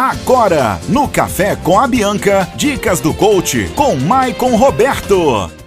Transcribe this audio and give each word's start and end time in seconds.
Agora, 0.00 0.80
no 0.88 1.06
Café 1.06 1.54
com 1.56 1.78
a 1.78 1.86
Bianca, 1.86 2.48
dicas 2.56 3.00
do 3.00 3.12
coach 3.12 3.70
com 3.76 3.96
Maicon 3.96 4.56
Roberto. 4.56 5.59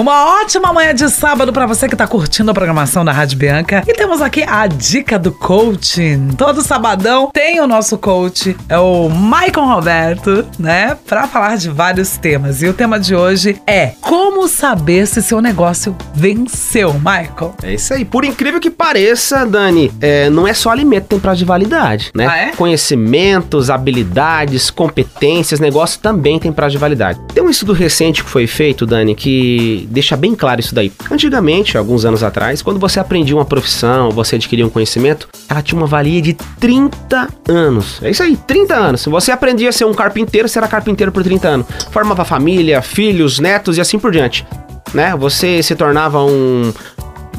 Uma 0.00 0.40
ótima 0.40 0.72
manhã 0.72 0.94
de 0.94 1.10
sábado 1.10 1.52
para 1.52 1.66
você 1.66 1.86
que 1.86 1.94
tá 1.94 2.06
curtindo 2.06 2.50
a 2.50 2.54
programação 2.54 3.04
da 3.04 3.12
Rádio 3.12 3.36
Bianca. 3.36 3.84
E 3.86 3.92
temos 3.92 4.22
aqui 4.22 4.42
a 4.42 4.66
dica 4.66 5.18
do 5.18 5.30
coaching. 5.30 6.28
Todo 6.38 6.62
sabadão 6.62 7.30
tem 7.30 7.60
o 7.60 7.66
nosso 7.66 7.98
coach, 7.98 8.56
é 8.66 8.78
o 8.78 9.10
Maicon 9.10 9.66
Roberto, 9.66 10.46
né? 10.58 10.96
Para 11.06 11.26
falar 11.26 11.58
de 11.58 11.68
vários 11.68 12.16
temas. 12.16 12.62
E 12.62 12.66
o 12.66 12.72
tema 12.72 12.98
de 12.98 13.14
hoje 13.14 13.60
é 13.66 13.88
como 14.00 14.48
saber 14.48 15.06
se 15.06 15.22
seu 15.22 15.42
negócio 15.42 15.94
venceu, 16.14 16.94
Michael. 16.94 17.54
É 17.62 17.74
isso 17.74 17.92
aí. 17.92 18.02
Por 18.02 18.24
incrível 18.24 18.58
que 18.58 18.70
pareça, 18.70 19.44
Dani, 19.44 19.92
é, 20.00 20.30
não 20.30 20.48
é 20.48 20.54
só 20.54 20.70
alimento 20.70 21.02
que 21.02 21.08
tem 21.10 21.20
prazo 21.20 21.40
de 21.40 21.44
validade, 21.44 22.10
né? 22.14 22.26
Ah, 22.26 22.36
é? 22.38 22.52
Conhecimentos, 22.52 23.68
habilidades, 23.68 24.70
competências, 24.70 25.60
negócio 25.60 26.00
também 26.00 26.38
tem 26.38 26.50
prazo 26.50 26.72
de 26.72 26.78
validade. 26.78 27.20
Tem 27.34 27.42
um 27.42 27.50
estudo 27.50 27.74
recente 27.74 28.24
que 28.24 28.30
foi 28.30 28.46
feito, 28.46 28.86
Dani, 28.86 29.14
que 29.14 29.89
deixa 29.90 30.16
bem 30.16 30.34
claro 30.34 30.60
isso 30.60 30.74
daí. 30.74 30.92
Antigamente, 31.10 31.76
alguns 31.76 32.04
anos 32.04 32.22
atrás, 32.22 32.62
quando 32.62 32.78
você 32.78 33.00
aprendia 33.00 33.34
uma 33.34 33.44
profissão, 33.44 34.10
você 34.10 34.36
adquiria 34.36 34.64
um 34.64 34.70
conhecimento, 34.70 35.28
ela 35.48 35.60
tinha 35.60 35.78
uma 35.78 35.86
valia 35.86 36.22
de 36.22 36.32
30 36.32 37.28
anos. 37.48 38.00
É 38.02 38.10
isso 38.10 38.22
aí, 38.22 38.36
30 38.36 38.74
anos. 38.74 39.00
Se 39.02 39.10
você 39.10 39.32
aprendia 39.32 39.68
a 39.68 39.72
ser 39.72 39.84
um 39.84 39.92
carpinteiro, 39.92 40.48
você 40.48 40.58
era 40.58 40.68
carpinteiro 40.68 41.10
por 41.10 41.24
30 41.24 41.48
anos. 41.48 41.66
Formava 41.90 42.24
família, 42.24 42.80
filhos, 42.80 43.38
netos 43.40 43.76
e 43.76 43.80
assim 43.80 43.98
por 43.98 44.12
diante. 44.12 44.46
Né? 44.94 45.14
Você 45.16 45.62
se 45.62 45.74
tornava 45.74 46.22
um, 46.24 46.72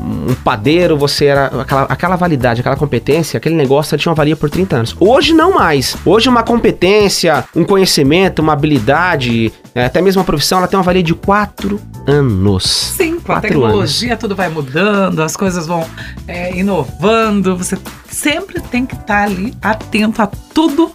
um 0.00 0.34
padeiro, 0.42 0.96
você 0.96 1.26
era 1.26 1.46
aquela, 1.46 1.82
aquela 1.82 2.16
validade, 2.16 2.60
aquela 2.60 2.76
competência, 2.76 3.38
aquele 3.38 3.54
negócio 3.54 3.96
tinha 3.98 4.10
uma 4.10 4.16
valia 4.16 4.36
por 4.36 4.48
30 4.50 4.76
anos. 4.76 4.96
Hoje 4.98 5.34
não 5.34 5.54
mais. 5.54 5.96
Hoje 6.04 6.28
uma 6.28 6.42
competência, 6.42 7.44
um 7.54 7.64
conhecimento, 7.64 8.40
uma 8.40 8.52
habilidade, 8.52 9.52
é, 9.74 9.84
até 9.84 10.00
mesmo 10.00 10.20
uma 10.20 10.26
profissão, 10.26 10.58
ela 10.58 10.66
tem 10.66 10.78
uma 10.78 10.84
valia 10.84 11.02
de 11.02 11.14
4 11.14 11.80
anos. 12.10 12.64
Sim, 12.64 13.20
com 13.20 13.32
a 13.32 13.40
tecnologia 13.40 14.16
tudo 14.16 14.34
vai 14.34 14.48
mudando, 14.48 15.20
as 15.22 15.36
coisas 15.36 15.66
vão 15.66 15.86
é, 16.26 16.54
inovando. 16.56 17.56
Você 17.56 17.78
sempre 18.08 18.60
tem 18.60 18.84
que 18.84 18.94
estar 18.94 19.24
ali 19.24 19.54
atento 19.62 20.20
a 20.20 20.26
tudo 20.26 20.90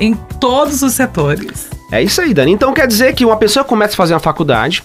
em 0.00 0.14
todos 0.40 0.82
os 0.82 0.92
setores. 0.92 1.68
É 1.92 2.02
isso 2.02 2.20
aí, 2.20 2.34
Dani. 2.34 2.52
Então 2.52 2.72
quer 2.72 2.86
dizer 2.86 3.14
que 3.14 3.24
uma 3.24 3.36
pessoa 3.36 3.64
começa 3.64 3.94
a 3.94 3.96
fazer 3.96 4.14
uma 4.14 4.20
faculdade, 4.20 4.82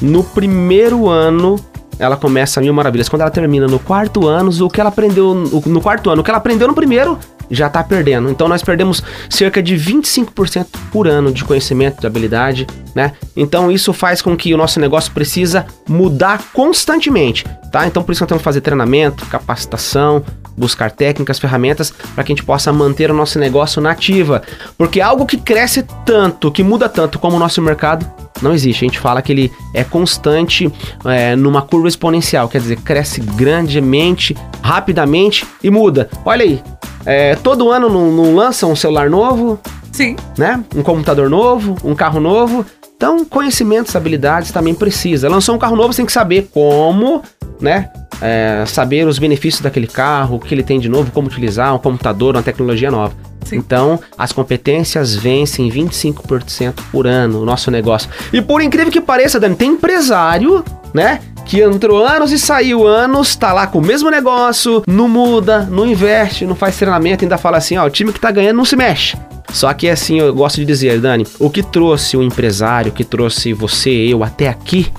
no 0.00 0.24
primeiro 0.24 1.08
ano 1.08 1.58
ela 1.98 2.16
começa 2.16 2.58
a 2.58 2.62
mil 2.62 2.74
maravilhas. 2.74 3.08
Quando 3.08 3.22
ela 3.22 3.30
termina 3.30 3.66
no 3.68 3.78
quarto 3.78 4.26
ano, 4.26 4.50
o 4.64 4.68
que 4.68 4.80
ela 4.80 4.88
aprendeu 4.88 5.34
no, 5.34 5.62
no 5.64 5.80
quarto 5.80 6.10
ano, 6.10 6.20
o 6.20 6.24
que 6.24 6.30
ela 6.30 6.38
aprendeu 6.38 6.66
no 6.66 6.74
primeiro 6.74 7.18
já 7.52 7.68
tá 7.68 7.84
perdendo. 7.84 8.30
Então 8.30 8.48
nós 8.48 8.62
perdemos 8.62 9.02
cerca 9.28 9.62
de 9.62 9.76
25% 9.76 10.66
por 10.90 11.06
ano 11.06 11.30
de 11.30 11.44
conhecimento, 11.44 12.00
de 12.00 12.06
habilidade, 12.06 12.66
né? 12.94 13.12
Então 13.36 13.70
isso 13.70 13.92
faz 13.92 14.22
com 14.22 14.36
que 14.36 14.54
o 14.54 14.56
nosso 14.56 14.80
negócio 14.80 15.12
precisa 15.12 15.66
mudar 15.86 16.42
constantemente, 16.52 17.44
tá? 17.70 17.86
Então 17.86 18.02
por 18.02 18.12
isso 18.12 18.22
nós 18.22 18.28
temos 18.28 18.40
que 18.40 18.44
fazer 18.44 18.62
treinamento, 18.62 19.26
capacitação, 19.26 20.24
buscar 20.56 20.90
técnicas, 20.90 21.38
ferramentas 21.38 21.92
para 22.14 22.24
que 22.24 22.32
a 22.32 22.34
gente 22.34 22.44
possa 22.44 22.72
manter 22.72 23.10
o 23.10 23.14
nosso 23.14 23.38
negócio 23.38 23.80
na 23.80 23.90
ativa. 23.90 24.42
Porque 24.78 25.00
algo 25.00 25.26
que 25.26 25.36
cresce 25.36 25.84
tanto, 26.04 26.50
que 26.50 26.62
muda 26.62 26.88
tanto 26.88 27.18
como 27.18 27.36
o 27.36 27.38
nosso 27.38 27.60
mercado, 27.60 28.10
não 28.40 28.52
existe. 28.52 28.84
A 28.84 28.88
gente 28.88 28.98
fala 28.98 29.22
que 29.22 29.30
ele 29.30 29.52
é 29.72 29.84
constante 29.84 30.70
é, 31.04 31.36
numa 31.36 31.62
curva 31.62 31.88
exponencial, 31.88 32.48
quer 32.48 32.60
dizer, 32.60 32.76
cresce 32.78 33.20
grandemente, 33.20 34.36
rapidamente 34.62 35.46
e 35.62 35.70
muda. 35.70 36.10
Olha 36.24 36.42
aí, 36.44 36.62
é, 37.04 37.36
todo 37.36 37.70
ano 37.70 37.88
não, 37.88 38.10
não 38.10 38.34
lança 38.34 38.66
um 38.66 38.76
celular 38.76 39.10
novo, 39.10 39.58
Sim. 39.90 40.16
né? 40.36 40.62
Um 40.74 40.82
computador 40.82 41.28
novo, 41.28 41.76
um 41.84 41.94
carro 41.94 42.20
novo. 42.20 42.64
Então, 42.96 43.24
conhecimentos, 43.24 43.96
habilidades 43.96 44.52
também 44.52 44.74
precisa. 44.74 45.28
Lançou 45.28 45.56
um 45.56 45.58
carro 45.58 45.74
novo, 45.74 45.92
você 45.92 45.98
tem 45.98 46.06
que 46.06 46.12
saber 46.12 46.48
como, 46.52 47.22
né? 47.60 47.90
É, 48.20 48.64
saber 48.66 49.06
os 49.06 49.18
benefícios 49.18 49.60
daquele 49.60 49.88
carro, 49.88 50.36
o 50.36 50.38
que 50.38 50.54
ele 50.54 50.62
tem 50.62 50.78
de 50.78 50.88
novo, 50.88 51.10
como 51.10 51.26
utilizar 51.26 51.74
um 51.74 51.78
computador, 51.78 52.36
uma 52.36 52.42
tecnologia 52.42 52.90
nova. 52.90 53.12
Sim. 53.44 53.56
Então, 53.56 53.98
as 54.16 54.30
competências 54.32 55.16
vencem 55.16 55.68
25% 55.68 56.74
por 56.92 57.08
ano 57.08 57.42
o 57.42 57.44
nosso 57.44 57.70
negócio. 57.70 58.08
E 58.32 58.40
por 58.40 58.62
incrível 58.62 58.92
que 58.92 59.00
pareça, 59.00 59.40
Dani, 59.40 59.56
tem 59.56 59.72
empresário, 59.72 60.64
né? 60.94 61.20
Que 61.44 61.60
entrou 61.60 62.04
anos 62.04 62.32
e 62.32 62.38
saiu 62.38 62.86
anos, 62.86 63.36
tá 63.36 63.52
lá 63.52 63.66
com 63.66 63.78
o 63.78 63.82
mesmo 63.82 64.10
negócio, 64.10 64.82
não 64.86 65.08
muda, 65.08 65.66
não 65.70 65.86
investe, 65.86 66.46
não 66.46 66.54
faz 66.54 66.76
treinamento, 66.76 67.24
ainda 67.24 67.36
fala 67.36 67.58
assim, 67.58 67.76
ó, 67.76 67.84
o 67.84 67.90
time 67.90 68.12
que 68.12 68.20
tá 68.20 68.30
ganhando 68.30 68.56
não 68.56 68.64
se 68.64 68.76
mexe. 68.76 69.16
Só 69.52 69.72
que 69.74 69.88
assim, 69.88 70.18
eu 70.18 70.34
gosto 70.34 70.56
de 70.56 70.64
dizer, 70.64 70.98
Dani, 70.98 71.26
o 71.38 71.50
que 71.50 71.62
trouxe 71.62 72.16
o 72.16 72.22
empresário, 72.22 72.90
o 72.90 72.94
que 72.94 73.04
trouxe 73.04 73.52
você, 73.52 73.90
eu 73.90 74.24
até 74.24 74.48
aqui, 74.48 74.90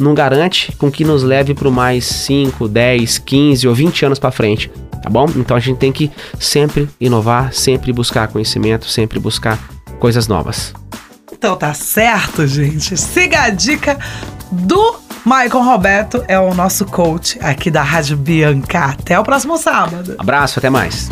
não 0.00 0.14
garante 0.14 0.72
com 0.72 0.90
que 0.90 1.04
nos 1.04 1.22
leve 1.22 1.54
para 1.54 1.70
mais 1.70 2.04
5, 2.04 2.66
10, 2.66 3.18
15 3.18 3.68
ou 3.68 3.74
20 3.74 4.06
anos 4.06 4.18
para 4.18 4.32
frente, 4.32 4.70
tá 5.02 5.08
bom? 5.08 5.26
Então 5.36 5.56
a 5.56 5.60
gente 5.60 5.78
tem 5.78 5.92
que 5.92 6.10
sempre 6.38 6.88
inovar, 7.00 7.52
sempre 7.52 7.92
buscar 7.92 8.28
conhecimento, 8.28 8.86
sempre 8.88 9.20
buscar 9.20 9.58
coisas 10.00 10.26
novas. 10.26 10.74
Então 11.32 11.56
tá 11.56 11.72
certo, 11.74 12.46
gente. 12.46 12.96
Siga 12.96 13.42
a 13.42 13.50
dica 13.50 13.98
do 14.50 14.96
Maicon 15.24 15.62
Roberto, 15.62 16.24
é 16.26 16.38
o 16.38 16.52
nosso 16.52 16.84
coach 16.84 17.38
aqui 17.40 17.70
da 17.70 17.82
Rádio 17.82 18.16
Bianca. 18.16 18.86
Até 18.86 19.18
o 19.18 19.22
próximo 19.22 19.56
sábado. 19.56 20.16
Abraço, 20.18 20.58
até 20.58 20.68
mais. 20.68 21.08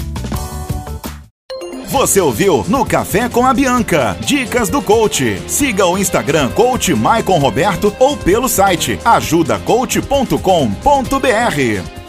Você 1.86 2.20
ouviu 2.20 2.64
no 2.68 2.84
Café 2.84 3.28
com 3.28 3.46
a 3.46 3.54
Bianca. 3.54 4.16
Dicas 4.20 4.68
do 4.68 4.82
coach. 4.82 5.40
Siga 5.46 5.86
o 5.86 5.98
Instagram 5.98 6.50
coach 6.50 6.94
Maicon 6.94 7.38
Roberto 7.38 7.94
ou 7.98 8.16
pelo 8.16 8.48
site 8.48 8.98
ajudacoach.com.br. 9.04 11.99